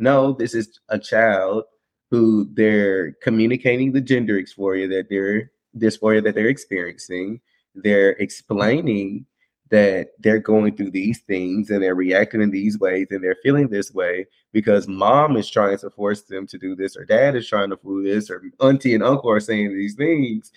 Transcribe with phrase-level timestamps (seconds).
[0.00, 1.64] no, this is a child
[2.10, 7.38] who they're communicating the gender dysphoria that they're dysphoria that they're experiencing.
[7.74, 9.26] They're explaining
[9.68, 13.68] that they're going through these things and they're reacting in these ways and they're feeling
[13.68, 17.46] this way because mom is trying to force them to do this or dad is
[17.46, 20.50] trying to do this or auntie and uncle are saying these things.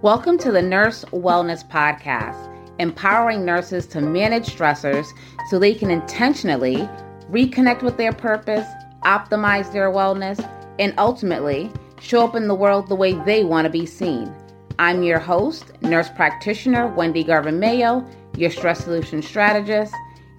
[0.00, 2.47] Welcome to the Nurse Wellness Podcast
[2.78, 5.06] empowering nurses to manage stressors
[5.48, 6.88] so they can intentionally
[7.30, 8.66] reconnect with their purpose,
[9.04, 10.38] optimize their wellness,
[10.78, 14.32] and ultimately show up in the world the way they want to be seen.
[14.78, 19.92] I'm your host, nurse practitioner Wendy Garvin Mayo, your stress solution strategist.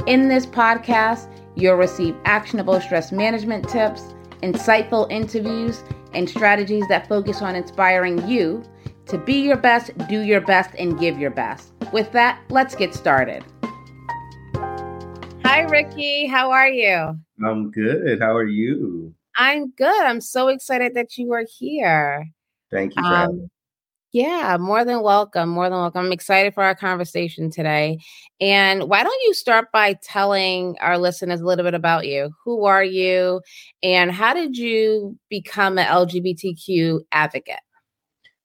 [0.06, 7.42] In this podcast, you'll receive actionable stress management tips, insightful interviews, and strategies that focus
[7.42, 8.64] on inspiring you
[9.10, 11.74] to be your best, do your best, and give your best.
[11.92, 13.44] With that, let's get started.
[15.44, 16.28] Hi, Ricky.
[16.28, 17.20] How are you?
[17.44, 18.22] I'm good.
[18.22, 19.14] How are you?
[19.36, 20.06] I'm good.
[20.06, 22.28] I'm so excited that you are here.
[22.70, 23.50] Thank you um,
[24.12, 25.50] yeah, more than welcome.
[25.50, 26.06] More than welcome.
[26.06, 28.00] I'm excited for our conversation today.
[28.42, 32.32] And why don't you start by telling our listeners a little bit about you?
[32.44, 33.42] Who are you?
[33.84, 37.60] And how did you become an LGBTQ advocate?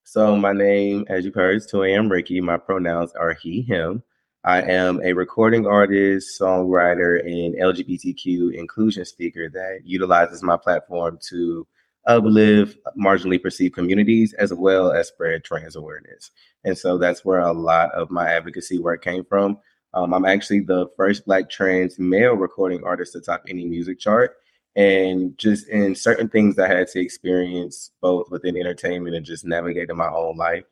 [0.06, 2.10] So my name, as you've heard, is 2 a.m.
[2.10, 2.38] Ricky.
[2.42, 4.02] My pronouns are he, him.
[4.44, 11.66] I am a recording artist, songwriter, and LGBTQ inclusion speaker that utilizes my platform to
[12.06, 16.30] uplift marginally perceived communities as well as spread trans awareness.
[16.64, 19.56] And so that's where a lot of my advocacy work came from.
[19.94, 24.36] Um, I'm actually the first Black trans male recording artist to top any music chart
[24.76, 29.96] and just in certain things I had to experience both within entertainment and just navigating
[29.96, 30.64] my own life,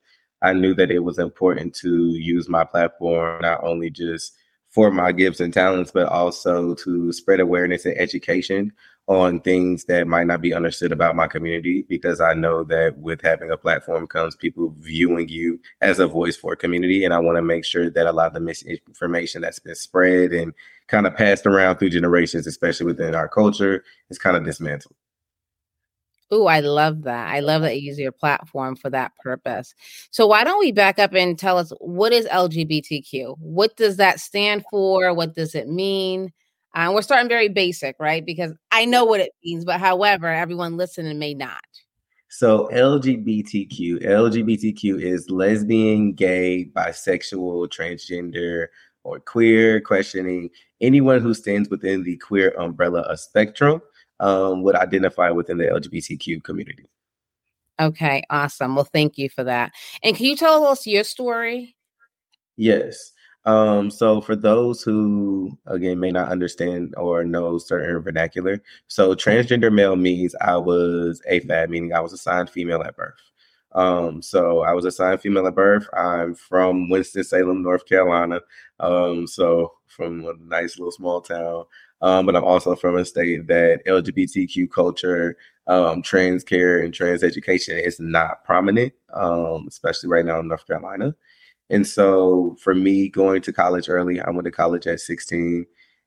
[0.42, 4.34] I knew that it was important to use my platform not only just
[4.70, 8.72] for my gifts and talents, but also to spread awareness and education
[9.06, 13.20] on things that might not be understood about my community because I know that with
[13.20, 17.04] having a platform comes people viewing you as a voice for a community.
[17.04, 20.32] And I want to make sure that a lot of the misinformation that's been spread
[20.32, 20.54] and
[20.92, 24.94] kind of passed around through generations, especially within our culture, is kind of dismantled.
[26.30, 27.34] Oh, I love that.
[27.34, 29.74] I love that you use your platform for that purpose.
[30.10, 33.36] So why don't we back up and tell us what is LGBTQ?
[33.38, 35.12] What does that stand for?
[35.12, 36.32] What does it mean?
[36.74, 38.24] Uh, we're starting very basic, right?
[38.24, 41.60] Because I know what it means, but however, everyone listening may not.
[42.30, 48.68] So LGBTQ, LGBTQ is lesbian, gay, bisexual, transgender,
[49.04, 50.50] or queer, questioning
[50.82, 53.80] anyone who stands within the queer umbrella of spectrum
[54.20, 56.86] um, would identify within the LGBTQ community.
[57.80, 58.74] Okay, awesome.
[58.74, 59.72] Well, thank you for that.
[60.02, 61.74] And can you tell us your story?
[62.56, 63.12] Yes.
[63.44, 69.72] Um, so for those who again may not understand or know certain vernacular, so transgender
[69.72, 73.18] male means I was AFAB, meaning I was assigned female at birth.
[73.74, 75.88] Um, so I was assigned female at birth.
[75.94, 78.40] I'm from Winston-Salem, North Carolina.
[78.80, 81.64] Um, so from a nice little small town.
[82.00, 85.36] Um, but I'm also from a state that LGBTQ culture,
[85.68, 90.66] um, trans care, and trans education is not prominent, um, especially right now in North
[90.66, 91.14] Carolina.
[91.70, 95.64] And so for me, going to college early, I went to college at 16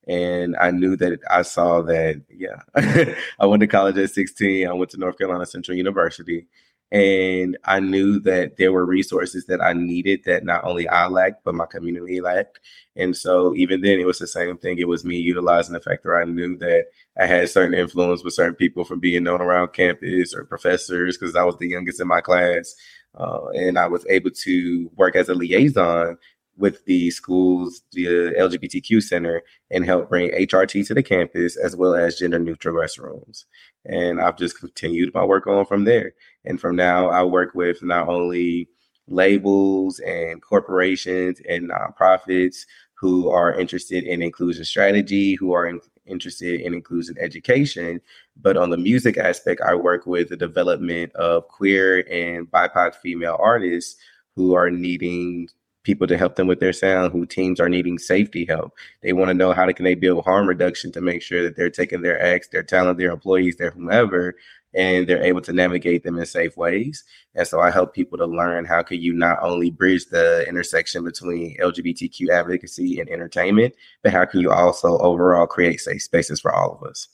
[0.07, 2.61] and I knew that I saw that, yeah,
[3.39, 4.67] I went to college at 16.
[4.67, 6.45] I went to North Carolina Central University
[6.91, 11.43] and I knew that there were resources that I needed that not only I lacked,
[11.43, 12.59] but my community lacked.
[12.95, 14.77] And so even then, it was the same thing.
[14.77, 16.85] It was me utilizing the fact that I knew that
[17.19, 21.35] I had certain influence with certain people from being known around campus or professors because
[21.35, 22.75] I was the youngest in my class.
[23.15, 26.17] Uh, and I was able to work as a liaison
[26.57, 31.95] with the schools, the LGBTQ center, and help bring HRT to the campus as well
[31.95, 33.45] as gender neutral restrooms.
[33.85, 36.13] And I've just continued my work on from there.
[36.45, 38.69] And from now, I work with not only
[39.07, 42.65] labels and corporations and nonprofits
[42.95, 47.99] who are interested in inclusion strategy, who are in, interested in inclusion education.
[48.41, 53.37] But on the music aspect, I work with the development of queer and BIPOC female
[53.39, 53.97] artists
[54.35, 55.49] who are needing
[55.85, 58.73] people to help them with their sound, who teams are needing safety help.
[59.01, 61.69] They want to know how can they build harm reduction to make sure that they're
[61.69, 64.35] taking their acts, their talent, their employees, their whomever,
[64.73, 67.05] and they're able to navigate them in safe ways.
[67.33, 71.03] And so I help people to learn how can you not only bridge the intersection
[71.03, 73.73] between LGBTQ advocacy and entertainment,
[74.03, 77.07] but how can you also overall create safe spaces for all of us.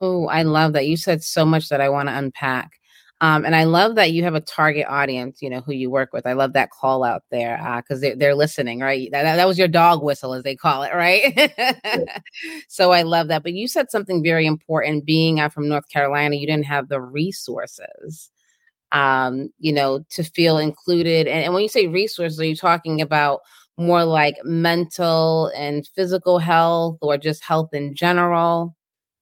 [0.00, 0.86] Oh, I love that.
[0.86, 2.77] You said so much that I want to unpack.
[3.20, 6.12] Um, and I love that you have a target audience, you know, who you work
[6.12, 6.24] with.
[6.24, 9.10] I love that call out there because uh, they're, they're listening, right?
[9.10, 11.52] That, that was your dog whistle, as they call it, right?
[12.68, 13.42] so I love that.
[13.42, 17.00] But you said something very important being out from North Carolina, you didn't have the
[17.00, 18.30] resources,
[18.92, 21.26] um, you know, to feel included.
[21.26, 23.40] And, and when you say resources, are you talking about
[23.76, 28.76] more like mental and physical health or just health in general?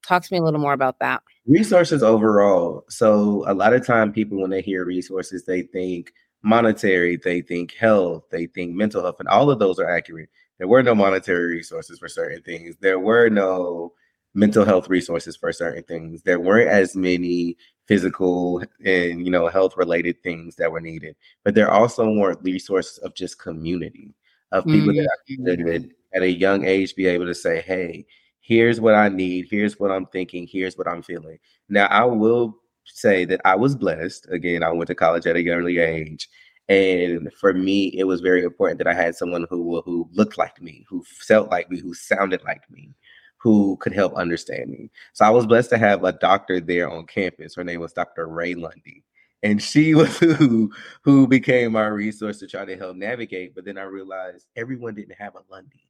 [0.07, 1.23] Talk to me a little more about that.
[1.47, 2.85] Resources overall.
[2.89, 6.13] So a lot of time people when they hear resources, they think
[6.43, 10.29] monetary, they think health, they think mental health, and all of those are accurate.
[10.59, 12.77] There were no monetary resources for certain things.
[12.81, 13.93] There were no
[14.35, 16.23] mental health resources for certain things.
[16.23, 17.57] There weren't as many
[17.87, 21.17] physical and you know health related things that were needed.
[21.45, 24.15] But there also weren't resources of just community
[24.53, 25.45] of people mm-hmm.
[25.45, 28.07] that could at a young age be able to say, hey,
[28.47, 31.39] here's what I need, here's what I'm thinking, here's what I'm feeling.
[31.69, 34.29] Now, I will say that I was blessed.
[34.31, 36.29] Again, I went to college at a early age.
[36.69, 40.61] And for me, it was very important that I had someone who who looked like
[40.63, 42.95] me, who felt like me, who sounded like me,
[43.39, 44.91] who could help understand me.
[45.13, 47.55] So I was blessed to have a doctor there on campus.
[47.57, 48.29] Her name was Dr.
[48.29, 49.05] Ray Lundy.
[49.43, 50.71] And she was who
[51.03, 53.55] who became my resource to try to help navigate.
[53.57, 55.86] But then I realized everyone didn't have a Lundy.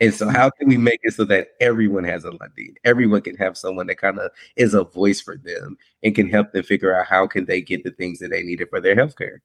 [0.00, 2.74] And so, how can we make it so that everyone has a Lundy?
[2.84, 6.52] Everyone can have someone that kind of is a voice for them and can help
[6.52, 9.38] them figure out how can they get the things that they needed for their healthcare.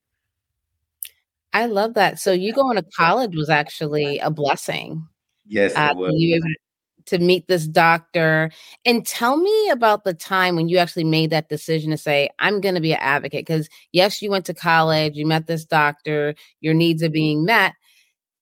[1.53, 2.19] I love that.
[2.19, 5.07] So, you going to college was actually a blessing.
[5.45, 6.41] Yes, uh, you
[7.09, 8.51] to meet this doctor
[8.85, 12.61] and tell me about the time when you actually made that decision to say i'm
[12.61, 16.35] going to be an advocate because yes you went to college you met this doctor
[16.61, 17.73] your needs are being met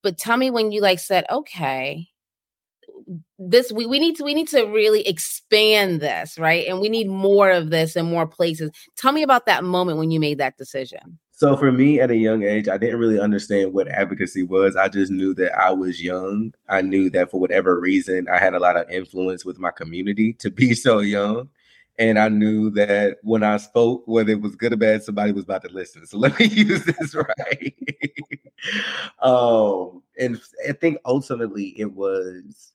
[0.07, 2.07] but tell me when you like said, okay,
[3.37, 6.65] this we, we need to we need to really expand this, right?
[6.65, 8.71] And we need more of this in more places.
[8.95, 11.19] Tell me about that moment when you made that decision.
[11.33, 14.77] So for me at a young age, I didn't really understand what advocacy was.
[14.77, 16.53] I just knew that I was young.
[16.69, 20.31] I knew that for whatever reason, I had a lot of influence with my community
[20.35, 21.49] to be so young.
[21.99, 25.45] And I knew that when I spoke, whether it was good or bad, somebody was
[25.45, 26.05] about to listen.
[26.05, 27.75] So let me use this right.
[29.21, 32.73] um, and I think ultimately it was.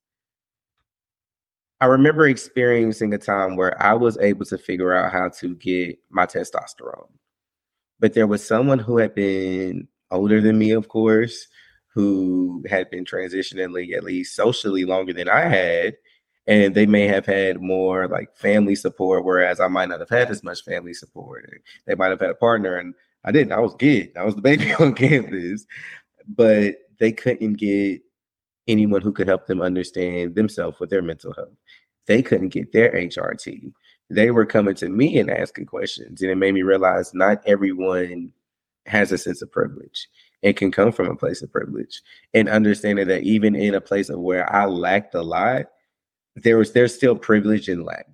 [1.80, 5.98] I remember experiencing a time where I was able to figure out how to get
[6.10, 7.10] my testosterone.
[7.98, 11.48] But there was someone who had been older than me, of course,
[11.92, 15.96] who had been transitioning at least socially longer than I had
[16.46, 20.30] and they may have had more like family support, whereas I might not have had
[20.30, 21.48] as much family support.
[21.86, 22.94] They might have had a partner, and
[23.24, 23.52] I didn't.
[23.52, 24.10] I was good.
[24.16, 25.66] I was the baby on campus,
[26.26, 28.00] but they couldn't get
[28.68, 31.56] anyone who could help them understand themselves with their mental health.
[32.06, 33.72] They couldn't get their HRT.
[34.10, 38.32] They were coming to me and asking questions, and it made me realize not everyone
[38.86, 40.08] has a sense of privilege
[40.42, 42.02] and can come from a place of privilege
[42.34, 45.66] and understanding that even in a place of where I lacked a lot,
[46.36, 48.06] there was there's still privilege in lack.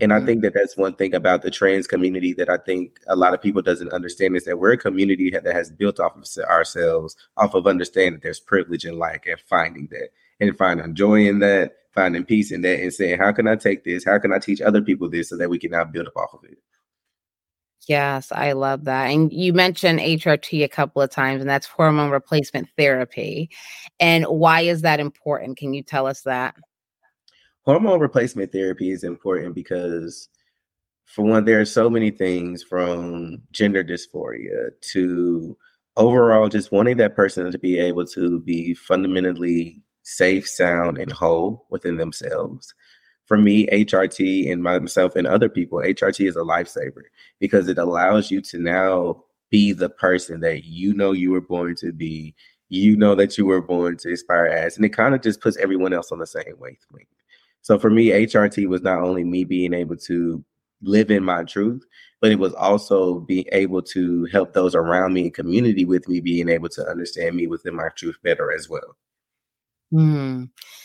[0.00, 0.26] And I mm-hmm.
[0.26, 3.42] think that that's one thing about the trans community that I think a lot of
[3.42, 7.54] people doesn't understand is that we're a community that has built off of ourselves, off
[7.54, 11.72] of understanding that there's privilege in life and finding that and finding joy in that,
[11.92, 14.04] finding peace in that, and saying, how can I take this?
[14.04, 16.34] How can I teach other people this so that we can now build up off
[16.34, 16.58] of it?
[17.88, 19.06] Yes, I love that.
[19.06, 23.50] And you mentioned HRT a couple of times, and that's hormone replacement therapy.
[23.98, 25.56] And why is that important?
[25.56, 26.54] Can you tell us that?
[27.70, 30.28] Hormone replacement therapy is important because
[31.04, 35.56] for one there are so many things from gender dysphoria to
[35.96, 41.64] overall just wanting that person to be able to be fundamentally safe sound and whole
[41.70, 42.74] within themselves.
[43.26, 47.04] For me hrt and myself and other people hrt is a lifesaver
[47.38, 51.76] because it allows you to now be the person that you know you were born
[51.76, 52.34] to be
[52.68, 55.56] you know that you were born to aspire as and it kind of just puts
[55.58, 57.06] everyone else on the same wavelength
[57.62, 60.44] so for me, HRT was not only me being able to
[60.82, 61.84] live in my truth,
[62.20, 66.20] but it was also being able to help those around me and community with me
[66.20, 68.96] being able to understand me within my truth better as well.
[69.90, 70.44] Hmm.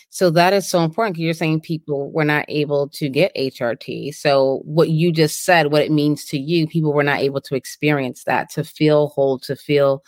[0.10, 4.15] So that is so important because you're saying people were not able to get HRT.
[4.15, 7.55] So what you just said, what it means to you, people were not able to
[7.55, 10.03] experience that, to feel whole, to feel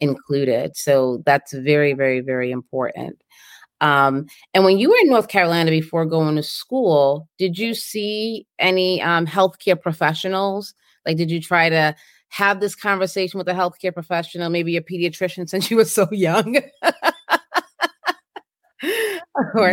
[0.00, 0.76] included.
[0.76, 3.22] So that's very, very, very important.
[3.82, 8.46] Um, and when you were in North Carolina before going to school, did you see
[8.58, 10.72] any um, healthcare professionals?
[11.04, 11.94] Like, did you try to
[12.28, 16.60] have this conversation with a healthcare professional, maybe a pediatrician, since you were so young?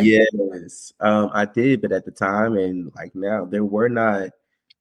[0.02, 4.32] yes, um, I did, but at the time and like now, there were not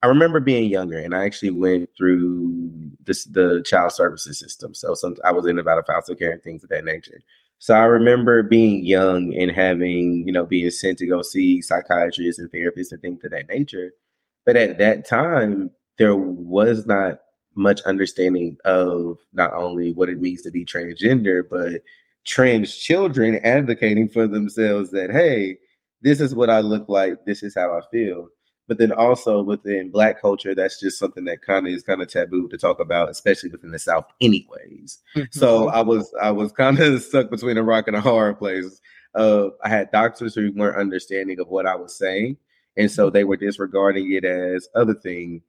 [0.02, 2.70] I remember being younger, and I actually went through
[3.04, 4.72] this the child services system.
[4.72, 7.20] So some I was in about a foster care and things of that nature.
[7.60, 12.38] So I remember being young and having, you know, being sent to go see psychiatrists
[12.38, 13.92] and therapists and things of that nature.
[14.46, 17.20] But at that time, there was not
[17.56, 21.82] much understanding of not only what it means to be transgender, but
[22.24, 25.58] trans children advocating for themselves that, hey,
[26.02, 28.28] this is what I look like, this is how I feel.
[28.68, 32.08] But then also within black culture, that's just something that kind of is kind of
[32.08, 34.98] taboo to talk about, especially within the South, anyways.
[35.16, 35.24] Mm-hmm.
[35.30, 38.80] So I was I was kind of stuck between a rock and a hard place.
[39.14, 42.36] Uh, I had doctors who weren't understanding of what I was saying,
[42.76, 45.42] and so they were disregarding it as other thing.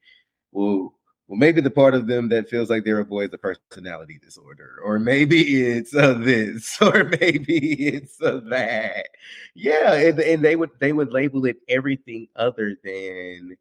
[0.52, 0.96] Well,
[1.30, 4.20] well, maybe the part of them that feels like they're a boy is a personality
[4.20, 9.06] disorder, or maybe it's a this, or maybe it's a that.
[9.54, 13.56] Yeah, and, and they would they would label it everything other than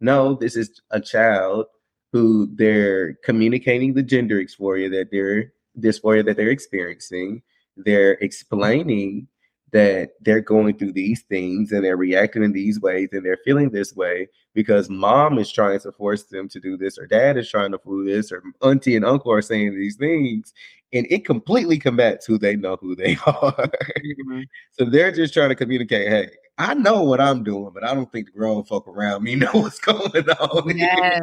[0.00, 0.34] no.
[0.34, 1.66] This is a child
[2.12, 7.42] who they're communicating the gender dysphoria that they're dysphoria that they're experiencing.
[7.76, 9.28] They're explaining
[9.74, 13.70] that they're going through these things and they're reacting in these ways and they're feeling
[13.70, 17.50] this way because mom is trying to force them to do this or dad is
[17.50, 20.54] trying to do this or auntie and uncle are saying these things
[20.92, 23.52] and it completely combats who they know who they are.
[23.52, 24.42] Mm-hmm.
[24.70, 28.12] so they're just trying to communicate hey i know what i'm doing but i don't
[28.12, 31.20] think the grown folk around me know what's going on yes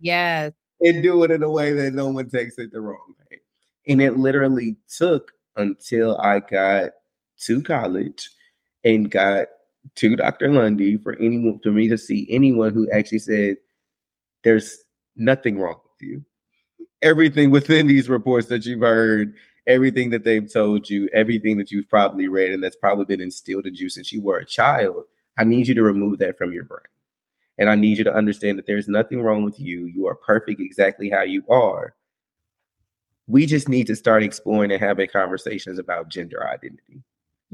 [0.00, 0.52] yes.
[0.80, 3.38] And do it in a way that no one takes it the wrong way.
[3.86, 6.90] And it literally took until i got
[7.40, 8.30] to college
[8.84, 9.48] and got
[9.96, 10.50] to Dr.
[10.50, 13.56] Lundy for anyone for me to see anyone who actually said
[14.42, 14.78] there's
[15.16, 16.24] nothing wrong with you.
[17.02, 19.34] Everything within these reports that you've heard,
[19.66, 23.66] everything that they've told you, everything that you've probably read and that's probably been instilled
[23.66, 25.04] in you since you were a child,
[25.38, 26.80] I need you to remove that from your brain.
[27.58, 29.86] And I need you to understand that there's nothing wrong with you.
[29.86, 31.94] You are perfect exactly how you are.
[33.26, 37.02] We just need to start exploring and having conversations about gender identity.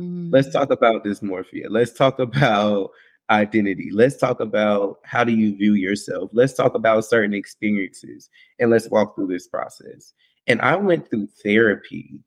[0.00, 0.30] Mm-hmm.
[0.32, 1.66] Let's talk about dysmorphia.
[1.68, 2.90] Let's talk about
[3.28, 3.90] identity.
[3.92, 6.30] Let's talk about how do you view yourself.
[6.32, 10.14] Let's talk about certain experiences and let's walk through this process.
[10.46, 12.18] And I went through therapy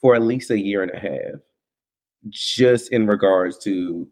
[0.00, 1.40] for at least a year and a half
[2.28, 4.06] just in regards to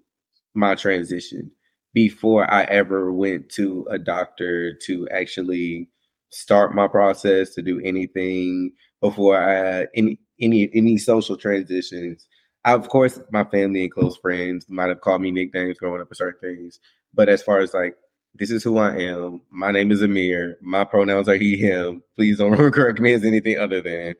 [0.54, 1.50] my transition
[1.92, 5.90] before I ever went to a doctor to actually
[6.30, 12.26] start my process to do anything before I any any any social transitions.
[12.64, 16.08] I, of course, my family and close friends might have called me nicknames growing up
[16.08, 16.80] for certain things,
[17.14, 17.96] but as far as like
[18.34, 19.40] this is who I am.
[19.50, 20.58] My name is Amir.
[20.60, 22.02] My pronouns are he, him.
[22.16, 24.14] Please don't correct me as anything other than.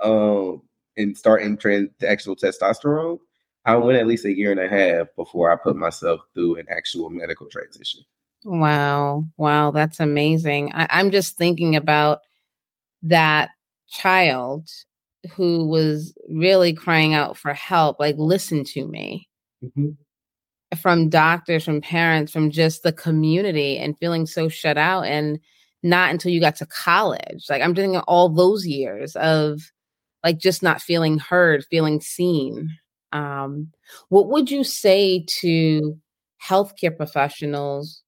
[0.00, 0.62] Um,
[0.96, 3.18] and starting trans the actual testosterone,
[3.64, 6.66] I went at least a year and a half before I put myself through an
[6.70, 8.00] actual medical transition.
[8.44, 9.24] Wow.
[9.36, 9.70] Wow.
[9.72, 10.72] That's amazing.
[10.72, 12.20] I, I'm just thinking about
[13.02, 13.50] that
[13.88, 14.68] child
[15.30, 19.28] who was really crying out for help, like, listen to me.
[19.64, 19.90] Mm-hmm.
[20.80, 25.06] From doctors, from parents, from just the community, and feeling so shut out.
[25.06, 25.38] And
[25.82, 27.46] not until you got to college.
[27.48, 29.60] Like, I'm doing all those years of
[30.24, 32.70] like just not feeling heard, feeling seen.
[33.12, 33.70] Um,
[34.08, 35.96] what would you say to
[36.44, 38.02] healthcare professionals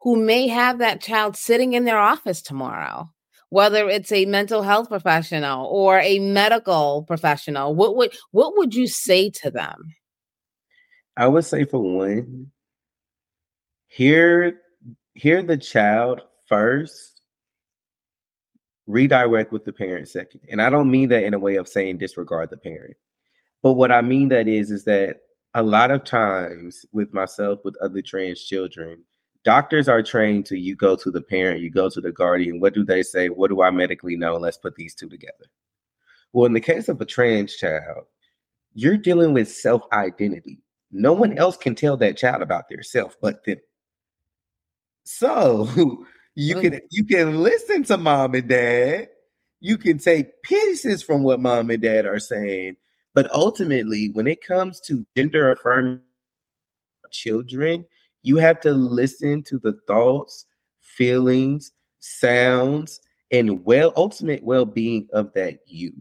[0.00, 3.08] who may have that child sitting in their office tomorrow?
[3.50, 8.86] Whether it's a mental health professional or a medical professional what would what would you
[8.86, 9.94] say to them?
[11.16, 12.50] I would say for one
[13.88, 14.60] hear
[15.14, 17.20] hear the child first
[18.86, 21.98] redirect with the parent second and i don't mean that in a way of saying
[21.98, 22.96] disregard the parent.
[23.62, 25.16] But what i mean that is is that
[25.54, 29.02] a lot of times with myself with other trans children
[29.44, 32.60] doctors are trained to you go to the parent, you go to the guardian.
[32.60, 33.28] What do they say?
[33.28, 34.36] What do I medically know?
[34.36, 35.46] Let's put these two together.
[36.32, 38.04] Well, in the case of a trans child,
[38.74, 40.60] you're dealing with self identity.
[40.90, 43.58] No one else can tell that child about their self but them.
[45.04, 45.68] So
[46.34, 49.08] you can you can listen to mom and dad.
[49.60, 52.76] You can take pieces from what mom and dad are saying,
[53.14, 56.00] but ultimately, when it comes to gender affirming
[57.10, 57.84] children,
[58.22, 60.46] you have to listen to the thoughts,
[60.80, 65.94] feelings, sounds, and well, ultimate well-being of that youth.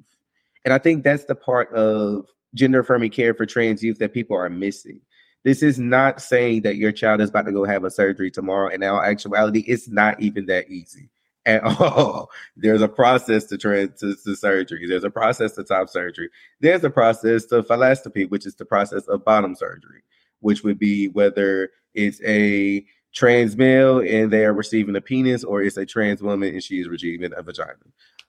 [0.66, 4.38] And I think that's the part of gender affirming care for trans youth that people
[4.38, 5.02] are missing.
[5.44, 8.70] This is not saying that your child is about to go have a surgery tomorrow.
[8.70, 11.10] In all actuality, it's not even that easy
[11.46, 12.30] at all.
[12.56, 14.88] There's a process to trans to, to, surgery.
[14.88, 16.30] There's a process to top surgery.
[16.60, 20.04] There's a process to falloscopy, which is the process of bottom surgery.
[20.40, 25.62] Which would be whether it's a trans male and they are receiving a penis, or
[25.62, 27.74] it's a trans woman and she is receiving a vagina.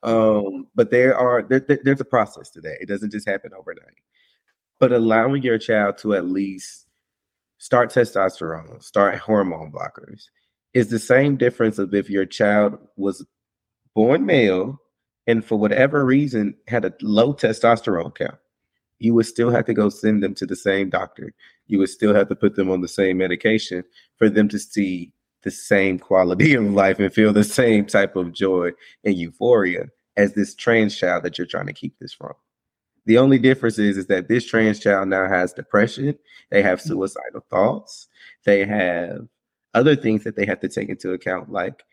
[0.01, 2.81] Um, but there are there, there's a process to that.
[2.81, 3.99] It doesn't just happen overnight.
[4.79, 6.87] But allowing your child to at least
[7.57, 10.23] start testosterone, start hormone blockers,
[10.73, 13.25] is the same difference of if your child was
[13.93, 14.79] born male
[15.27, 18.37] and for whatever reason had a low testosterone count,
[18.99, 21.33] you would still have to go send them to the same doctor.
[21.69, 23.83] You would still have to put them on the same medication
[24.17, 28.33] for them to see the same quality of life and feel the same type of
[28.33, 28.71] joy
[29.05, 29.85] and euphoria
[30.17, 32.33] as this trans child that you're trying to keep this from.
[33.05, 36.17] The only difference is, is that this trans child now has depression,
[36.51, 36.89] they have mm-hmm.
[36.89, 38.07] suicidal thoughts,
[38.45, 39.27] they have
[39.73, 41.83] other things that they have to take into account, like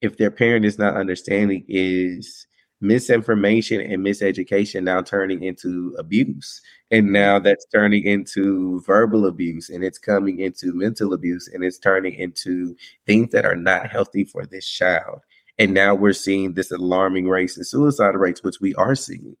[0.00, 2.46] if their parent is not understanding, is
[2.84, 6.60] misinformation and miseducation now turning into abuse.
[6.90, 7.44] And now mm-hmm.
[7.44, 12.76] that's turning into verbal abuse and it's coming into mental abuse and it's turning into
[13.06, 15.20] things that are not healthy for this child.
[15.58, 19.36] And now we're seeing this alarming race in suicide rates, which we are seeing.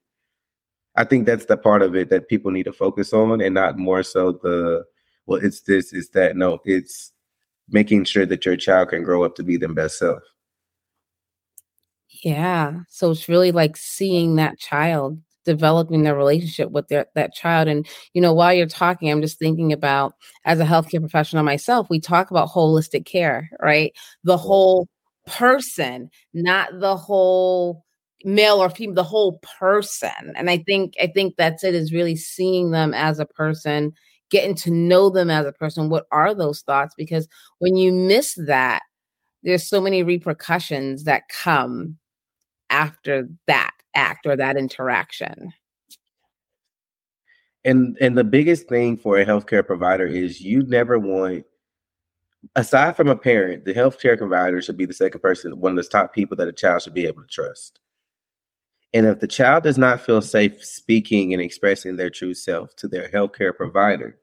[0.96, 3.78] I think that's the part of it that people need to focus on and not
[3.78, 4.84] more so the,
[5.26, 6.36] well, it's this, it's that.
[6.36, 7.12] No, it's
[7.68, 10.22] making sure that your child can grow up to be their best self.
[12.22, 12.80] Yeah.
[12.88, 17.86] So it's really like seeing that child developing their relationship with their that child and
[18.14, 20.14] you know while you're talking i'm just thinking about
[20.46, 23.92] as a healthcare professional myself we talk about holistic care right
[24.22, 24.88] the whole
[25.26, 27.84] person not the whole
[28.24, 32.16] male or female the whole person and i think i think that's it is really
[32.16, 33.92] seeing them as a person
[34.30, 37.28] getting to know them as a person what are those thoughts because
[37.58, 38.80] when you miss that
[39.42, 41.98] there's so many repercussions that come
[42.74, 45.52] after that act or that interaction?
[47.64, 51.44] And and the biggest thing for a healthcare provider is you never want
[52.56, 55.88] aside from a parent the healthcare provider should be the second person one of the
[55.90, 57.80] top people that a child should be able to trust.
[58.92, 62.88] And if the child does not feel safe speaking and expressing their true self to
[62.88, 64.18] their healthcare provider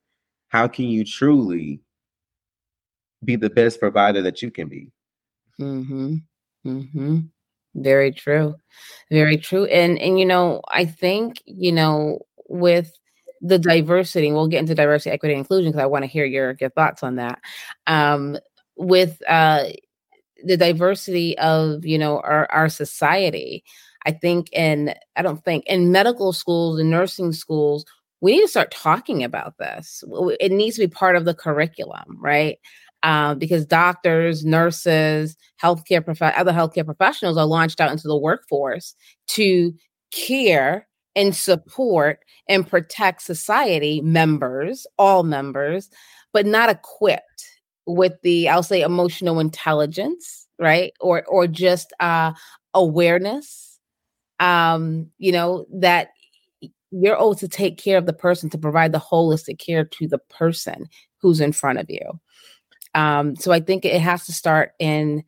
[0.49, 1.81] how can you truly
[3.23, 4.91] be the best provider that you can be?
[5.59, 6.15] Mm-hmm.
[6.65, 7.19] Mm-hmm
[7.75, 8.55] very true.
[9.11, 9.65] Very true.
[9.65, 12.91] And and you know, I think, you know, with
[13.41, 16.55] the diversity, we'll get into diversity, equity, and inclusion because I want to hear your
[16.59, 17.39] your thoughts on that.
[17.87, 18.37] Um,
[18.77, 19.65] with uh
[20.43, 23.63] the diversity of, you know, our, our society,
[24.05, 27.85] I think in I don't think in medical schools and nursing schools,
[28.21, 30.03] we need to start talking about this.
[30.39, 32.57] It needs to be part of the curriculum, right?
[33.03, 38.95] Uh, because doctors, nurses, healthcare prof- other healthcare professionals are launched out into the workforce
[39.27, 39.73] to
[40.11, 45.89] care and support and protect society members, all members,
[46.33, 47.45] but not equipped
[47.85, 50.93] with the I'll say emotional intelligence, right?
[50.99, 52.33] Or or just uh,
[52.73, 53.79] awareness.
[54.39, 56.09] Um, you know that
[56.91, 60.17] you're owed to take care of the person to provide the holistic care to the
[60.17, 60.87] person
[61.21, 62.19] who's in front of you.
[62.93, 65.23] Um, so I think it has to start in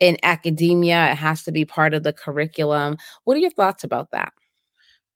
[0.00, 1.12] in academia.
[1.12, 2.96] It has to be part of the curriculum.
[3.24, 4.32] What are your thoughts about that?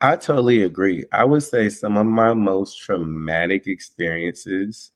[0.01, 1.05] I totally agree.
[1.13, 4.93] I would say some of my most traumatic experiences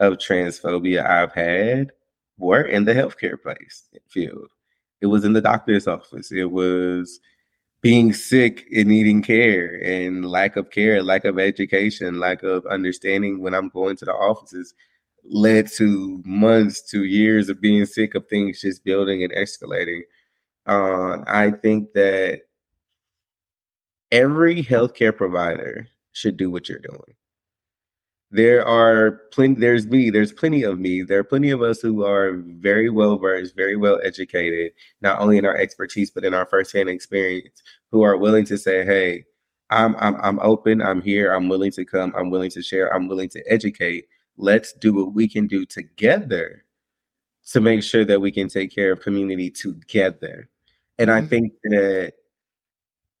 [0.00, 1.92] of transphobia I've had
[2.38, 4.48] were in the healthcare place field.
[5.00, 6.30] It was in the doctor's office.
[6.30, 7.20] It was
[7.80, 13.40] being sick and needing care and lack of care, lack of education, lack of understanding
[13.40, 14.74] when I'm going to the offices
[15.24, 20.00] led to months to years of being sick of things just building and escalating.
[20.66, 22.42] Uh, I think that
[24.10, 27.14] every healthcare provider should do what you're doing.
[28.32, 31.02] There are plenty, there's me, there's plenty of me.
[31.02, 35.36] There are plenty of us who are very well versed, very well educated, not only
[35.36, 39.24] in our expertise, but in our firsthand experience, who are willing to say, hey,
[39.70, 43.08] I'm, I'm, I'm open, I'm here, I'm willing to come, I'm willing to share, I'm
[43.08, 44.06] willing to educate
[44.40, 46.64] let's do what we can do together
[47.52, 50.48] to make sure that we can take care of community together.
[50.98, 51.28] And I mm-hmm.
[51.28, 52.12] think that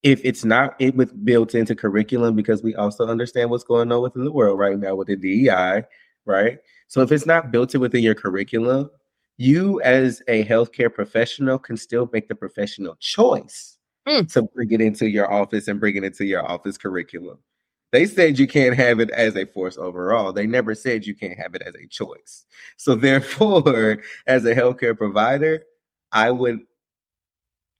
[0.02, 4.02] if it's not it with built into curriculum, because we also understand what's going on
[4.02, 5.84] within the world right now with the DEI,
[6.24, 6.58] right?
[6.88, 8.90] So if it's not built in within your curriculum,
[9.36, 14.30] you as a healthcare professional can still make the professional choice mm.
[14.32, 17.38] to bring it into your office and bring it into your office curriculum.
[17.92, 20.32] They said you can't have it as a force overall.
[20.32, 22.44] They never said you can't have it as a choice.
[22.76, 25.64] So therefore, as a healthcare provider,
[26.12, 26.60] I would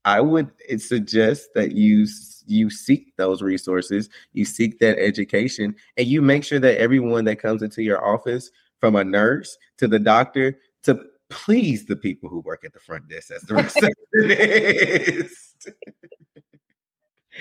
[0.04, 2.06] I would suggest that you
[2.46, 7.36] you seek those resources, you seek that education, and you make sure that everyone that
[7.36, 12.40] comes into your office, from a nurse to the doctor to please the people who
[12.40, 13.54] work at the front desk as the
[14.14, 15.68] receptionist.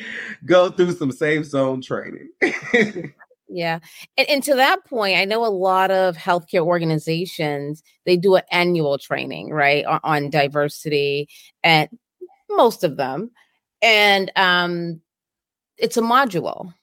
[0.46, 2.30] Go through some safe zone training.
[3.50, 3.80] yeah.
[4.18, 8.44] And, and to that point, I know a lot of healthcare organizations, they do an
[8.52, 11.30] annual training, right, on, on diversity
[11.64, 11.90] and
[12.50, 13.32] most of them.
[13.82, 15.02] And um
[15.78, 16.74] it's a module.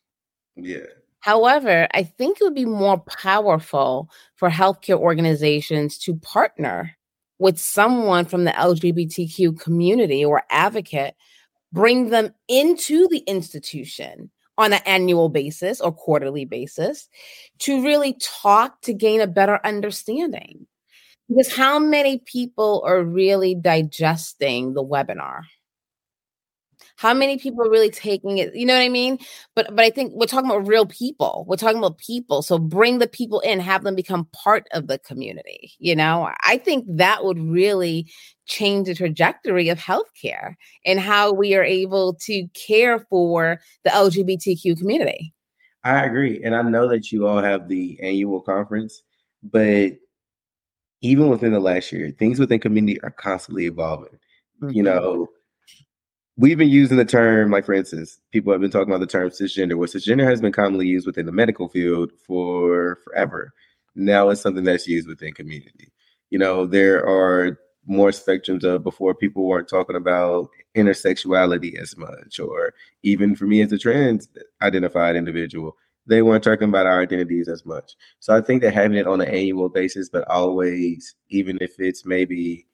[0.57, 0.87] Yeah.
[1.21, 6.97] However, I think it would be more powerful for healthcare organizations to partner
[7.39, 11.15] with someone from the LGBTQ community or advocate,
[11.77, 17.07] bring them into the institution on an annual basis or quarterly basis
[17.59, 20.67] to really talk to gain a better understanding.
[21.29, 25.43] Because how many people are really digesting the webinar?
[26.97, 29.19] How many people are really taking it you know what i mean?
[29.55, 31.45] But but i think we're talking about real people.
[31.47, 32.43] We're talking about people.
[32.43, 36.31] So bring the people in have them become part of the community you know?
[36.43, 38.11] I think that would really
[38.47, 40.55] change the trajectory of healthcare
[40.85, 45.33] and how we are able to care for the lgbtq community.
[45.85, 49.03] I agree and i know that you all have the annual conference
[49.43, 49.93] but
[51.03, 54.19] even within the last year things within community are constantly evolving.
[54.63, 54.71] Mm-hmm.
[54.71, 55.29] you know
[56.37, 59.31] we've been using the term, like for instance, people have been talking about the term
[59.31, 63.53] cisgender, where cisgender has been commonly used within the medical field for forever.
[63.95, 65.93] Now it's something that's used within community.
[66.31, 72.39] You know, there are more spectrums of before people weren't talking about intersexuality as much,
[72.39, 74.29] or even for me as a trans
[74.61, 77.95] identified individual, they weren't talking about our identities as much.
[78.21, 82.05] So I think that having it on an annual basis, but always, even if it's
[82.05, 82.67] maybe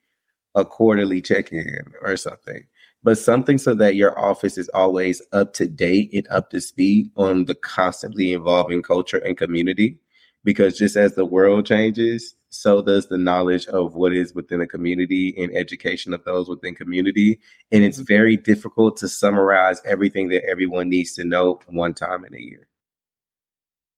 [0.55, 2.65] a quarterly check in or something,
[3.03, 7.11] but something so that your office is always up to date and up to speed
[7.17, 9.99] on the constantly evolving culture and community.
[10.45, 14.67] Because just as the world changes, so does the knowledge of what is within a
[14.67, 17.41] community and education of those within community.
[17.71, 18.07] And it's mm-hmm.
[18.07, 22.69] very difficult to summarize everything that everyone needs to know one time in a year.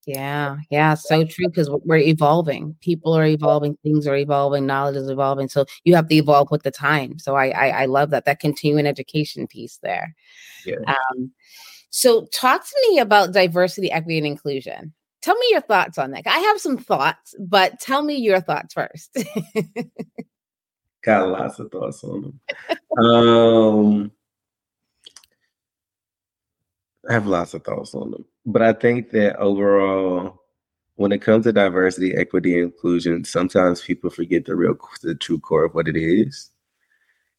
[0.07, 2.77] Yeah, yeah, so true because we're evolving.
[2.81, 5.49] People are evolving, things are evolving, knowledge is evolving.
[5.49, 7.19] So you have to evolve with the time.
[7.19, 10.15] So I I, I love that that continuing education piece there.
[10.67, 10.77] Yeah.
[10.87, 11.31] Um,
[11.91, 14.93] so talk to me about diversity, equity, and inclusion.
[15.23, 16.27] Tell me your thoughts on that.
[16.27, 19.17] I have some thoughts, but tell me your thoughts first.
[21.03, 22.41] Got lots of thoughts on them.
[22.99, 24.13] um,
[27.09, 28.25] I have lots of thoughts on them.
[28.47, 30.43] But I think that overall,
[30.97, 35.65] when it comes to diversity, equity, inclusion, sometimes people forget the real, the true core
[35.65, 36.51] of what it is.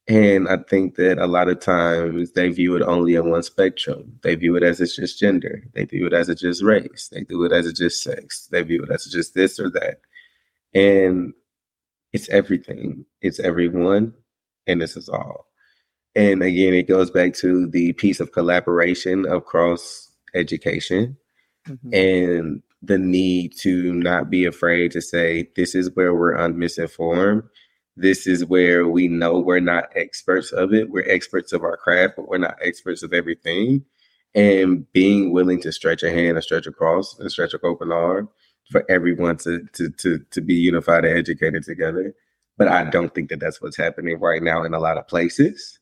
[0.07, 4.19] And I think that a lot of times they view it only in one spectrum.
[4.21, 5.63] They view it as it's just gender.
[5.73, 7.09] They view it as it's just race.
[7.11, 8.47] They do it as it's just sex.
[8.51, 10.01] They view it as just this or that.
[10.75, 11.33] And
[12.13, 13.05] it's everything.
[13.21, 14.13] It's everyone.
[14.67, 15.47] And this is all.
[16.15, 21.17] And again, it goes back to the piece of collaboration across education
[21.67, 21.93] mm-hmm.
[21.93, 27.43] and the need to not be afraid to say, this is where we're misinformed.
[27.97, 30.89] This is where we know we're not experts of it.
[30.89, 33.85] We're experts of our craft, but we're not experts of everything.
[34.35, 38.29] And being willing to stretch a hand and stretch across and stretch an open arm
[38.69, 42.13] for everyone to, to, to, to be unified and educated together.
[42.57, 45.79] But I don't think that that's what's happening right now in a lot of places.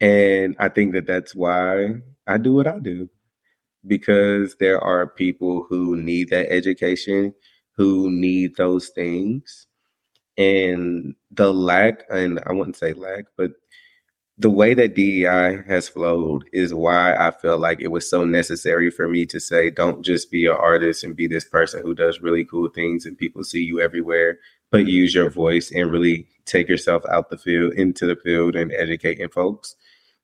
[0.00, 1.96] And I think that that's why
[2.26, 3.10] I do what I do
[3.86, 7.34] because there are people who need that education,
[7.76, 9.66] who need those things.
[10.36, 13.52] And the lack, and I wouldn't say lack, but
[14.38, 18.90] the way that DEI has flowed is why I feel like it was so necessary
[18.90, 22.22] for me to say, don't just be an artist and be this person who does
[22.22, 24.38] really cool things and people see you everywhere,
[24.70, 28.72] but use your voice and really take yourself out the field into the field and
[28.72, 29.76] educating folks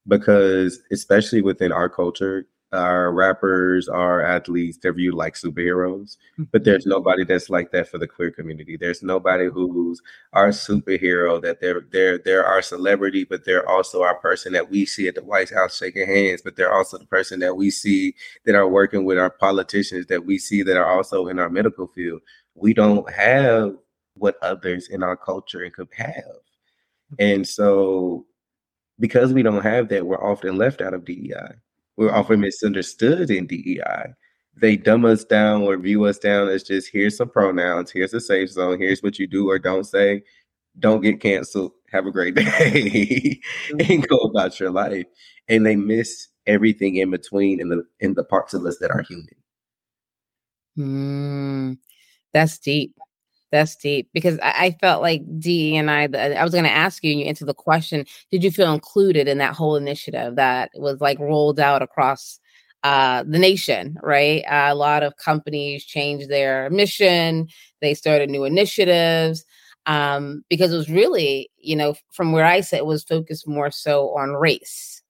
[0.09, 6.17] because especially within our culture, our rappers, our athletes, they're viewed like superheroes.
[6.53, 6.91] But there's mm-hmm.
[6.91, 8.77] nobody that's like that for the queer community.
[8.77, 10.03] There's nobody who's
[10.33, 14.85] our superhero, that they're they're they're our celebrity, but they're also our person that we
[14.85, 18.15] see at the White House shaking hands, but they're also the person that we see
[18.45, 21.87] that are working with our politicians that we see that are also in our medical
[21.87, 22.21] field.
[22.55, 23.77] We don't have
[24.15, 26.15] what others in our culture could have.
[26.15, 27.15] Mm-hmm.
[27.19, 28.27] And so
[28.99, 31.55] because we don't have that, we're often left out of DEI.
[31.97, 34.15] We're often misunderstood in DEI.
[34.59, 38.21] They dumb us down or view us down as just here's some pronouns, here's a
[38.21, 40.23] safe zone, here's what you do or don't say.
[40.79, 45.07] Don't get canceled have a great day, and go about your life.
[45.49, 49.03] And they miss everything in between in the in the parts of us that are
[49.03, 49.29] human.
[50.79, 51.79] Mm,
[52.33, 52.95] that's deep.
[53.53, 56.09] That's deep because I, I felt like DEI.
[56.09, 58.73] The, I was going to ask you, and you answered the question: Did you feel
[58.75, 62.41] included in that whole initiative that was like rolled out across
[62.83, 63.99] uh, the nation?
[64.03, 67.49] Right, uh, a lot of companies changed their mission.
[67.81, 69.45] They started new initiatives
[69.87, 73.71] um, because it was really, you know, from where I sit, it was focused more
[73.71, 75.03] so on race.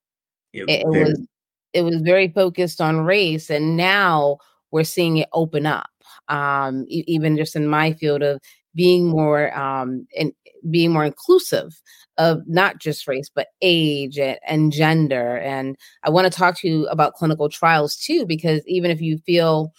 [0.52, 1.26] It, it, it was
[1.72, 4.38] it was very focused on race, and now
[4.70, 5.88] we're seeing it open up
[6.28, 8.40] um, e- even just in my field of
[8.74, 10.32] being more um, and
[10.70, 11.80] being more inclusive
[12.18, 15.38] of not just race but age and, and gender.
[15.38, 19.18] And i want to talk to you about clinical trials too because even if you
[19.18, 19.72] feel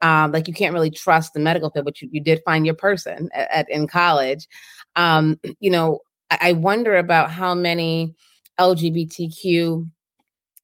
[0.00, 2.74] um, like you can't really trust the medical field but you, you did find your
[2.74, 4.48] person at, at in college
[4.96, 8.14] um, you know I, I wonder about how many
[8.58, 9.88] lgbtq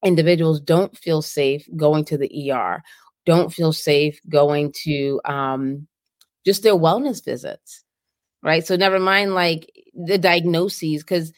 [0.03, 2.81] individuals don't feel safe going to the er
[3.25, 5.87] don't feel safe going to um,
[6.45, 7.83] just their wellness visits,
[8.43, 8.65] right?
[8.65, 11.31] So never mind like the diagnoses, because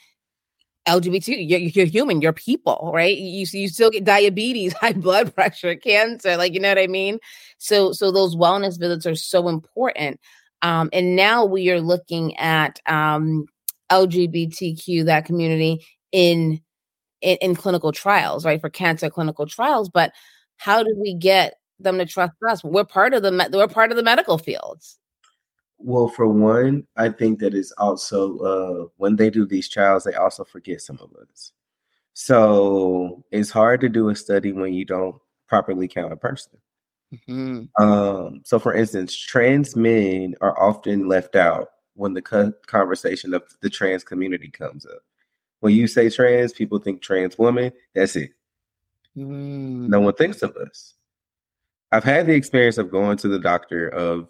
[0.87, 3.15] LGBT, you're, you're, human, you're people, right?
[3.15, 7.19] You you still get diabetes, high blood pressure, cancer, like you know what I mean.
[7.57, 10.19] So so those wellness visits are so important.
[10.63, 13.45] Um, and now we are looking at um,
[13.91, 16.61] LGBTQ that community in,
[17.21, 18.61] in in clinical trials, right?
[18.61, 20.13] For cancer clinical trials, but
[20.57, 22.63] how do we get them to trust us.
[22.63, 24.97] We're part of the we're part of the medical fields.
[25.77, 30.13] Well, for one, I think that is also uh, when they do these trials, they
[30.13, 31.51] also forget some of us.
[32.13, 35.15] So it's hard to do a study when you don't
[35.47, 36.53] properly count a person.
[37.13, 37.83] Mm-hmm.
[37.83, 43.43] Um, so, for instance, trans men are often left out when the co- conversation of
[43.61, 45.01] the trans community comes up.
[45.59, 47.71] When you say trans, people think trans woman.
[47.93, 48.31] That's it.
[49.17, 49.89] Mm.
[49.89, 50.95] No one thinks of us.
[51.91, 54.27] I've had the experience of going to the doctor of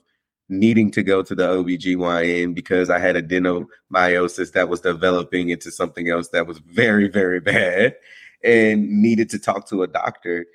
[0.50, 6.10] needing to go to the OBGYN because I had adenomyosis that was developing into something
[6.10, 7.96] else that was very, very bad
[8.44, 10.46] and needed to talk to a doctor.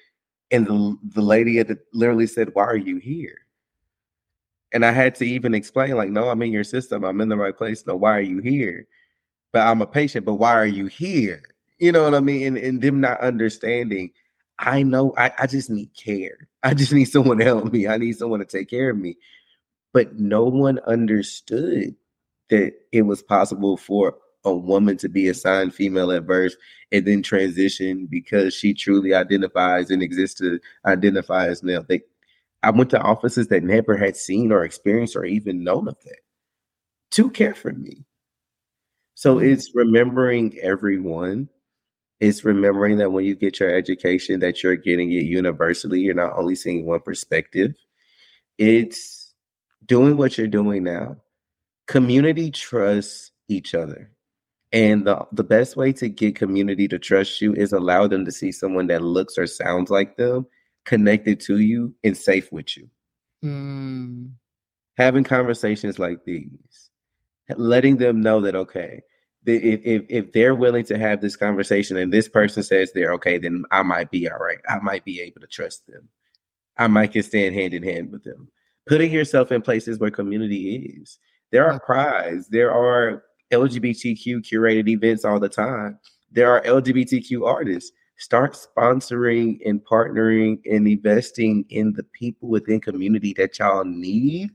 [0.51, 3.39] And the, the lady literally said, Why are you here?
[4.73, 7.05] And I had to even explain, like, no, I'm in your system.
[7.05, 7.87] I'm in the right place.
[7.87, 8.87] No, why are you here?
[9.53, 11.43] But I'm a patient, but why are you here?
[11.79, 12.47] You know what I mean?
[12.47, 14.11] And, and them not understanding
[14.59, 16.49] I know I, I just need care.
[16.63, 17.87] I just need someone to help me.
[17.87, 19.17] I need someone to take care of me.
[19.93, 21.95] But no one understood
[22.51, 26.55] that it was possible for a woman to be assigned female at birth
[26.93, 31.85] and then transition because she truly identifies and exists to identify as male.
[31.87, 32.03] They,
[32.63, 36.21] I went to offices that never had seen or experienced or even known of that
[37.13, 38.05] to care for me.
[39.15, 39.49] So mm-hmm.
[39.49, 41.49] it's remembering everyone
[42.21, 46.37] it's remembering that when you get your education that you're getting it universally you're not
[46.37, 47.75] only seeing one perspective.
[48.59, 49.35] It's
[49.85, 51.17] doing what you're doing now.
[51.87, 54.11] Community trusts each other.
[54.73, 58.33] And the, the best way to get community to trust you is allow them to
[58.33, 60.47] see someone that looks or sounds like them
[60.85, 62.89] connected to you and safe with you.
[63.45, 64.31] Mm.
[64.97, 66.91] having conversations like these
[67.57, 69.03] letting them know that okay
[69.47, 73.39] if, if if they're willing to have this conversation and this person says they're okay,
[73.39, 74.59] then I might be all right.
[74.69, 76.09] I might be able to trust them.
[76.77, 78.49] I might can stand hand in hand with them.
[78.87, 81.19] Putting yourself in places where community is.
[81.51, 82.49] There are prides.
[82.49, 85.99] There are LGBTQ curated events all the time.
[86.31, 87.93] There are LGBTQ artists.
[88.19, 94.51] Start sponsoring and partnering and investing in the people within community that y'all need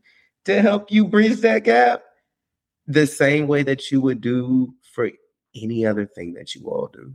[0.45, 2.01] to help you bridge that gap
[2.87, 5.09] the same way that you would do for
[5.55, 7.13] any other thing that you all do.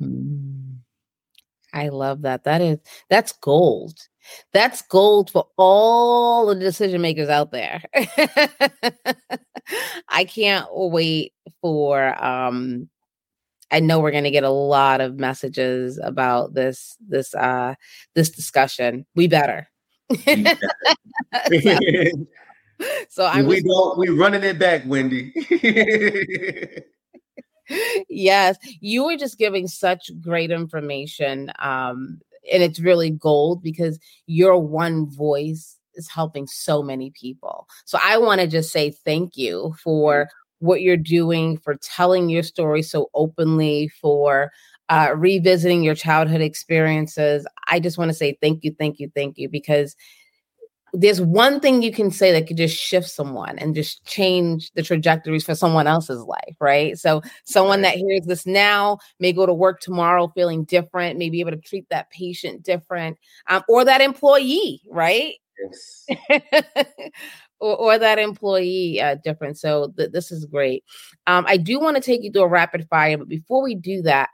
[1.72, 2.44] I love that.
[2.44, 2.78] That is
[3.10, 3.98] that's gold.
[4.52, 7.82] That's gold for all the decision makers out there.
[10.08, 12.88] I can't wait for um
[13.70, 17.74] I know we're going to get a lot of messages about this this uh
[18.14, 19.04] this discussion.
[19.16, 19.68] We better.
[20.10, 20.46] so,
[23.08, 25.32] so I'm we just, don't we running it back, Wendy
[28.08, 31.52] yes, you were just giving such great information.
[31.58, 32.20] Um,
[32.52, 37.66] and it's really gold because your one voice is helping so many people.
[37.84, 40.66] So I want to just say thank you for mm-hmm.
[40.66, 44.52] what you're doing, for telling your story so openly, for
[44.88, 47.46] uh, revisiting your childhood experiences.
[47.68, 49.96] I just want to say thank you, thank you, thank you, because
[50.94, 54.82] there's one thing you can say that could just shift someone and just change the
[54.82, 56.96] trajectories for someone else's life, right?
[56.96, 61.40] So someone that hears this now may go to work tomorrow feeling different, may be
[61.40, 65.34] able to treat that patient different, um, or that employee, right?
[65.60, 66.06] Yes.
[67.60, 69.58] or, or, that employee uh, different.
[69.58, 70.84] So th- this is great.
[71.26, 74.02] Um, I do want to take you through a rapid fire, but before we do
[74.02, 74.30] that,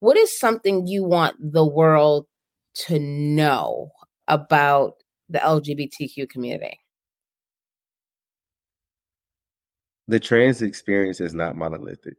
[0.00, 2.26] what is something you want the world
[2.74, 3.90] to know
[4.28, 4.94] about
[5.30, 6.78] the LGBTQ community?
[10.08, 12.16] The trans experience is not monolithic.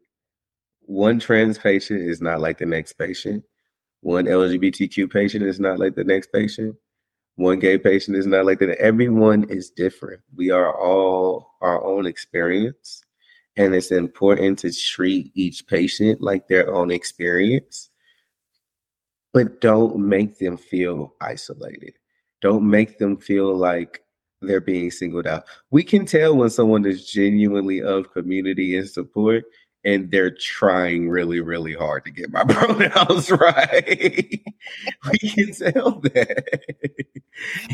[0.82, 3.44] One trans patient is not like the next patient.
[4.00, 6.76] One LGBTQ patient is not like the next patient.
[7.36, 8.78] One gay patient is not like that.
[8.80, 10.22] Everyone is different.
[10.36, 13.04] We are all our own experience.
[13.58, 17.90] And it's important to treat each patient like their own experience,
[19.34, 21.94] but don't make them feel isolated
[22.42, 24.04] don't make them feel like
[24.42, 25.46] they're being singled out.
[25.70, 29.46] We can tell when someone is genuinely of community and support
[29.84, 34.42] and they're trying really, really hard to get my pronouns right.
[35.12, 36.60] we can tell that.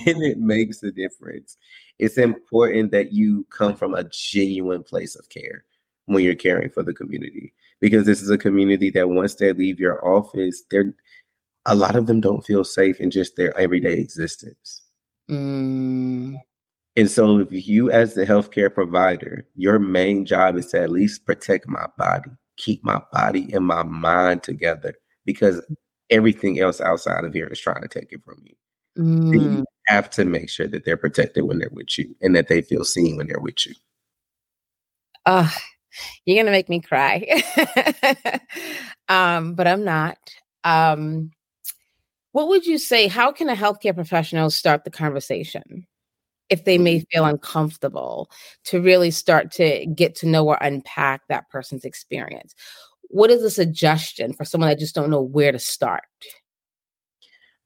[0.06, 1.58] and it makes a difference.
[2.00, 5.66] It's important that you come from a genuine place of care
[6.06, 9.80] when you're caring for the community because this is a community that once they leave
[9.80, 10.94] your office, they're
[11.68, 14.82] a lot of them don't feel safe in just their everyday existence.
[15.30, 16.40] Mm.
[16.96, 21.26] And so, if you, as the healthcare provider, your main job is to at least
[21.26, 25.62] protect my body, keep my body and my mind together, because
[26.10, 28.56] everything else outside of here is trying to take it from you.
[28.98, 29.34] Mm.
[29.34, 32.62] You have to make sure that they're protected when they're with you and that they
[32.62, 33.76] feel seen when they're with you.
[35.26, 35.50] Uh,
[36.26, 37.44] you're gonna make me cry.
[39.10, 40.18] um, but I'm not.
[40.64, 41.32] Um,
[42.32, 43.08] what would you say?
[43.08, 45.88] How can a healthcare professional start the conversation
[46.50, 48.30] if they may feel uncomfortable
[48.66, 52.54] to really start to get to know or unpack that person's experience?
[53.10, 56.04] What is a suggestion for someone that just don't know where to start?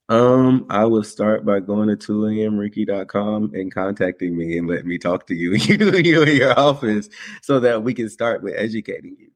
[0.08, 5.26] Um, I would start by going to 2amricky.com and contacting me and let me talk
[5.28, 7.08] to you, you, you in your office
[7.40, 9.30] so that we can start with educating you.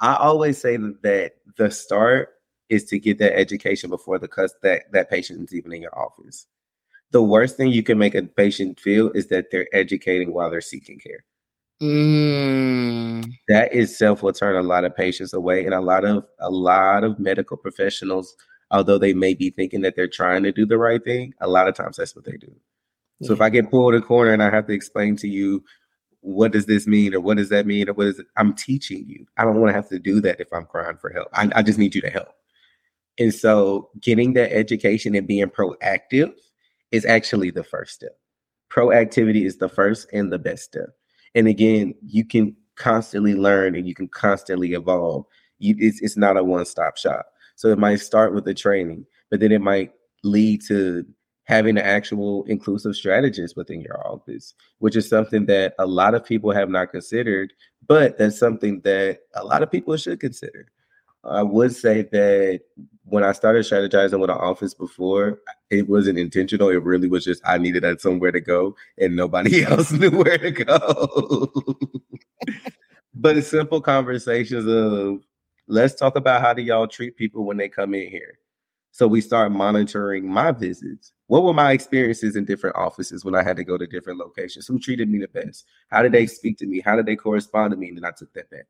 [0.00, 2.30] I always say that the start
[2.72, 5.96] is to get that education before the cus- that that patient is even in your
[5.96, 6.46] office.
[7.10, 10.62] The worst thing you can make a patient feel is that they're educating while they're
[10.62, 11.24] seeking care.
[11.82, 13.30] Mm.
[13.48, 17.04] That itself will turn a lot of patients away, and a lot of a lot
[17.04, 18.34] of medical professionals,
[18.70, 21.68] although they may be thinking that they're trying to do the right thing, a lot
[21.68, 22.52] of times that's what they do.
[23.20, 23.28] Yeah.
[23.28, 25.62] So if I get pulled a corner and I have to explain to you
[26.22, 28.26] what does this mean or what does that mean or what is it?
[28.36, 29.26] I'm teaching you.
[29.36, 31.28] I don't want to have to do that if I'm crying for help.
[31.32, 32.28] I, I just need you to help.
[33.18, 36.32] And so getting that education and being proactive
[36.90, 38.18] is actually the first step.
[38.70, 40.88] Proactivity is the first and the best step.
[41.34, 45.26] And again, you can constantly learn and you can constantly evolve.
[45.58, 47.26] You, it's, it's not a one stop shop.
[47.56, 49.92] So it might start with the training, but then it might
[50.24, 51.04] lead to
[51.44, 56.24] having an actual inclusive strategist within your office, which is something that a lot of
[56.24, 57.52] people have not considered,
[57.86, 60.66] but that's something that a lot of people should consider.
[61.24, 62.60] I would say that
[63.04, 66.68] when I started strategizing with an office before, it wasn't intentional.
[66.70, 70.38] It really was just I needed uh, somewhere to go, and nobody else knew where
[70.38, 71.52] to go.
[73.14, 75.20] but a simple conversations of
[75.68, 78.38] let's talk about how do y'all treat people when they come in here.
[78.94, 81.12] So we start monitoring my visits.
[81.28, 84.66] What were my experiences in different offices when I had to go to different locations?
[84.66, 85.64] Who treated me the best?
[85.88, 86.80] How did they speak to me?
[86.80, 87.88] How did they correspond to me?
[87.88, 88.66] And then I took that back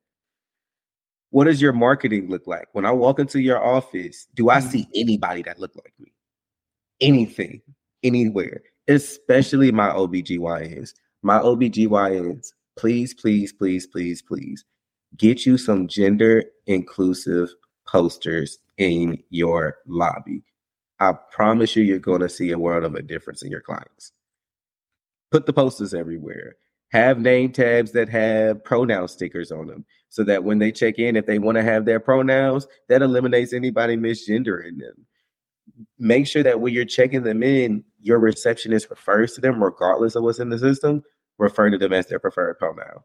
[1.32, 2.68] what does your marketing look like?
[2.72, 4.90] When I walk into your office, do I see mm-hmm.
[4.94, 6.12] anybody that look like me?
[7.00, 7.62] Anything,
[8.02, 10.92] anywhere, especially my OBGYNs.
[11.22, 14.64] My OBGYNs, please, please, please, please, please
[15.16, 17.48] get you some gender inclusive
[17.88, 20.42] posters in your lobby.
[21.00, 24.12] I promise you, you're going to see a world of a difference in your clients.
[25.30, 26.56] Put the posters everywhere
[26.92, 31.16] have name tags that have pronoun stickers on them so that when they check in,
[31.16, 35.06] if they want to have their pronouns, that eliminates anybody misgendering them.
[35.98, 40.22] Make sure that when you're checking them in, your receptionist refers to them, regardless of
[40.22, 41.02] what's in the system,
[41.38, 43.00] refer to them as their preferred pronoun.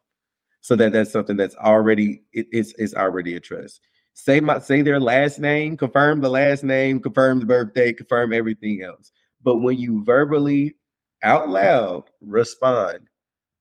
[0.59, 3.79] So that that's something that's already it, it's it's already addressed.
[4.13, 8.83] Say my say their last name, confirm the last name, confirm the birthday, confirm everything
[8.83, 9.13] else.
[9.41, 10.75] But when you verbally
[11.23, 13.07] out loud respond,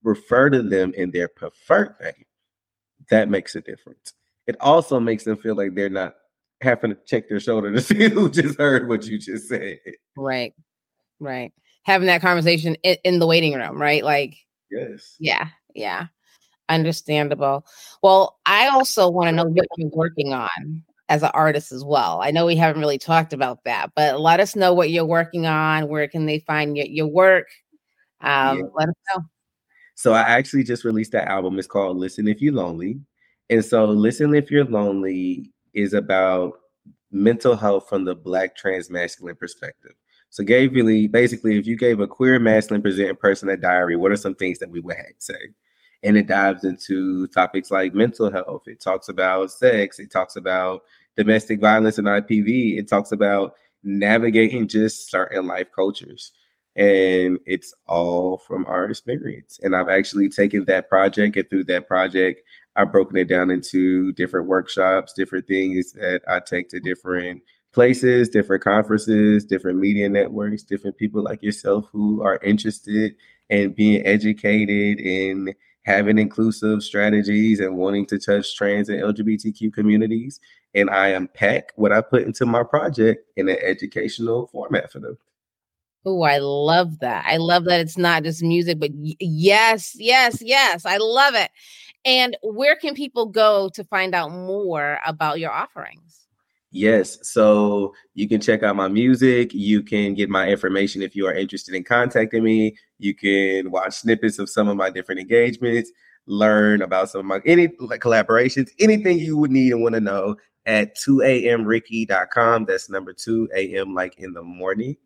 [0.03, 2.26] refer to them in their preferred name,
[3.11, 4.13] that makes a difference.
[4.47, 6.15] It also makes them feel like they're not
[6.61, 9.79] having to check their shoulder to see who just heard what you just said.
[10.17, 10.55] Right.
[11.19, 11.53] Right.
[11.85, 14.05] having that conversation in, in the waiting room, right?
[14.05, 14.37] Like,
[14.71, 16.07] yes, yeah, yeah,
[16.69, 17.65] understandable.
[18.03, 22.21] Well, I also want to know what you're working on as an artist as well.
[22.23, 25.47] I know we haven't really talked about that, but let us know what you're working
[25.47, 25.89] on.
[25.89, 27.47] Where can they find your, your work?
[28.21, 28.65] Um, yeah.
[28.75, 29.25] Let us know.
[29.97, 31.59] So I actually just released that album.
[31.59, 33.01] It's called Listen If You're Lonely.
[33.49, 36.53] And so Listen If You're Lonely is about
[37.11, 39.93] mental health from the black trans masculine perspective.
[40.29, 44.13] So gave really basically if you gave a queer masculine presenting person a diary, what
[44.13, 45.49] are some things that we would say?
[46.03, 48.65] And it dives into topics like mental health.
[48.67, 49.99] It talks about sex.
[49.99, 50.83] It talks about
[51.17, 52.79] domestic violence and IPV.
[52.79, 56.33] It talks about navigating just certain life cultures.
[56.77, 59.59] And it's all from our experience.
[59.63, 62.43] And I've actually taken that project and through that project,
[62.77, 68.29] I've broken it down into different workshops, different things that I take to different places,
[68.29, 73.15] different conferences, different media networks, different people like yourself who are interested
[73.49, 75.55] in being educated in
[75.85, 80.41] having inclusive strategies and wanting to touch trans and LGBTQ communities.
[80.75, 85.17] And I unpack what I put into my project in an educational format for them.
[86.07, 87.25] Oh, I love that.
[87.27, 90.87] I love that it's not just music, but y- yes, yes, yes.
[90.87, 91.51] I love it.
[92.05, 96.29] And where can people go to find out more about your offerings?
[96.71, 97.19] Yes.
[97.23, 99.53] So you can check out my music.
[99.53, 102.77] You can get my information if you are interested in contacting me.
[102.99, 105.91] You can watch snippets of some of my different engagements,
[106.27, 110.01] learn about some of my any like collaborations, anything you would need and want to
[110.01, 110.37] know
[110.67, 112.65] at 2amricky.com.
[112.67, 113.95] That's number 2 a.m.
[113.95, 114.97] like in the morning.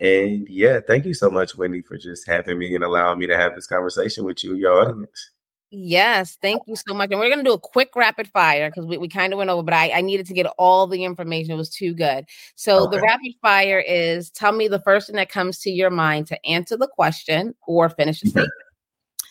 [0.00, 3.36] And yeah, thank you so much, Wendy, for just having me and allowing me to
[3.36, 5.30] have this conversation with you, your audience.
[5.70, 7.10] Yes, thank you so much.
[7.10, 9.50] And we're going to do a quick rapid fire because we, we kind of went
[9.50, 11.52] over, but I, I needed to get all the information.
[11.52, 12.24] It was too good.
[12.54, 12.96] So okay.
[12.96, 16.46] the rapid fire is tell me the first thing that comes to your mind to
[16.46, 18.38] answer the question or finish the mm-hmm.
[18.38, 18.52] statement.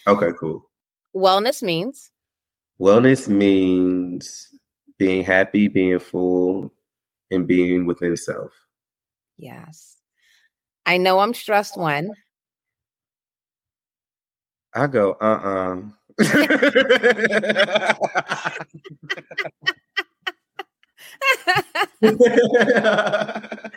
[0.05, 0.70] Okay, cool.
[1.15, 2.11] Wellness means?
[2.80, 4.49] Wellness means
[4.99, 6.72] being happy, being full,
[7.32, 8.51] and being within self.
[9.38, 9.97] Yes.
[10.88, 12.14] I know I'm stressed when.
[14.74, 15.82] I go, uh uh-uh.
[15.82, 15.82] uh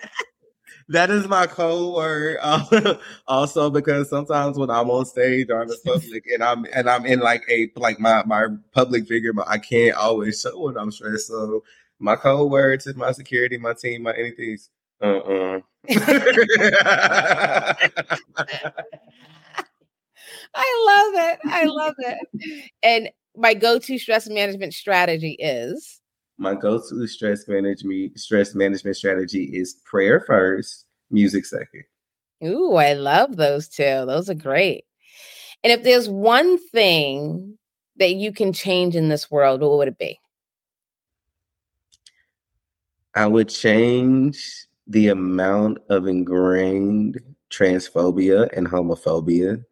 [0.89, 2.39] that is my code word.
[3.27, 7.05] also, because sometimes when I'm on stage or in the public and I'm and I'm
[7.07, 10.93] in like a like my my public figure, but I can't always show when I'm
[10.93, 11.27] stressed.
[11.27, 11.65] So
[11.99, 14.59] my code word to my security, my team, my anything.
[15.03, 17.75] Uh uh I
[20.55, 21.39] love it.
[21.45, 22.71] I love it.
[22.83, 26.01] And my go-to stress management strategy is
[26.41, 31.85] my go-to stress management stress management strategy is prayer first, music second.
[32.43, 33.85] Ooh, I love those two.
[34.07, 34.85] Those are great.
[35.63, 37.59] And if there's one thing
[37.97, 40.19] that you can change in this world, what would it be?
[43.15, 49.65] I would change the amount of ingrained transphobia and homophobia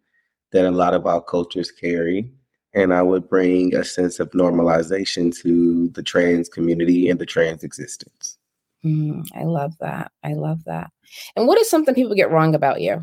[0.53, 2.33] that a lot of our cultures carry.
[2.73, 7.65] And I would bring a sense of normalization to the trans community and the trans
[7.65, 8.39] existence.
[8.85, 10.13] Mm, I love that.
[10.23, 10.93] I love that.
[11.35, 13.03] And what is something people get wrong about you?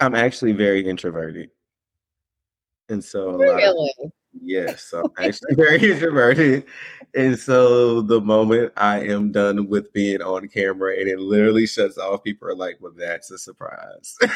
[0.00, 1.50] I'm actually very introverted.
[2.88, 3.94] And so really?
[4.02, 4.10] Of,
[4.42, 6.64] yes, I'm actually very introverted.
[7.14, 11.98] And so the moment I am done with being on camera and it literally shuts
[11.98, 14.14] off, people are like, well, that's a surprise.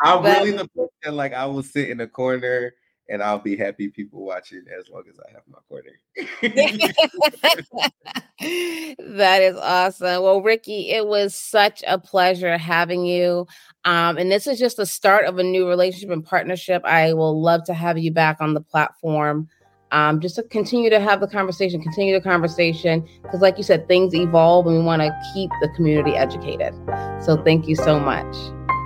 [0.00, 2.74] I'm really the person like I will sit in a corner
[3.12, 6.00] and I'll be happy people watching as long as I have my corner.
[9.14, 10.22] that is awesome.
[10.22, 13.46] Well, Ricky, it was such a pleasure having you.
[13.84, 16.82] Um, and this is just the start of a new relationship and partnership.
[16.86, 19.46] I will love to have you back on the platform.
[19.90, 23.88] Um, just to continue to have the conversation, continue the conversation, because, like you said,
[23.88, 26.72] things evolve and we want to keep the community educated.
[27.20, 28.34] So, thank you so much.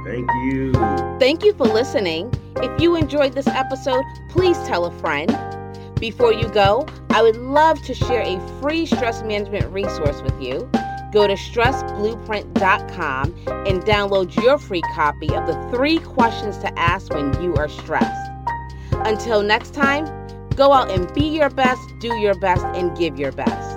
[0.07, 0.73] Thank you.
[1.19, 2.33] Thank you for listening.
[2.57, 5.37] If you enjoyed this episode, please tell a friend.
[5.99, 10.71] Before you go, I would love to share a free stress management resource with you.
[11.13, 17.43] Go to stressblueprint.com and download your free copy of the three questions to ask when
[17.43, 18.31] you are stressed.
[18.93, 20.05] Until next time,
[20.51, 23.77] go out and be your best, do your best, and give your best.